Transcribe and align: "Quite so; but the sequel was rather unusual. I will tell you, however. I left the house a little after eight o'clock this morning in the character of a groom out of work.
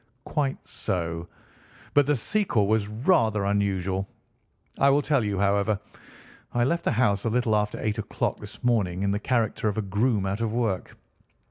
"Quite 0.25 0.57
so; 0.67 1.27
but 1.93 2.07
the 2.07 2.15
sequel 2.15 2.65
was 2.65 2.87
rather 2.87 3.45
unusual. 3.45 4.07
I 4.79 4.89
will 4.89 5.03
tell 5.03 5.23
you, 5.23 5.37
however. 5.37 5.79
I 6.55 6.63
left 6.63 6.85
the 6.85 6.91
house 6.93 7.23
a 7.25 7.29
little 7.29 7.55
after 7.55 7.79
eight 7.79 7.99
o'clock 7.99 8.39
this 8.39 8.63
morning 8.63 9.03
in 9.03 9.11
the 9.11 9.19
character 9.19 9.67
of 9.67 9.77
a 9.77 9.83
groom 9.83 10.25
out 10.25 10.41
of 10.41 10.53
work. 10.53 10.97